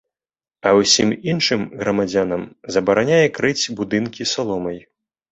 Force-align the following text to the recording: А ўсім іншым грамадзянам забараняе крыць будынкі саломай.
А 0.67 0.69
ўсім 0.77 1.09
іншым 1.31 1.65
грамадзянам 1.81 2.45
забараняе 2.77 3.27
крыць 3.35 3.71
будынкі 3.81 4.27
саломай. 4.33 4.79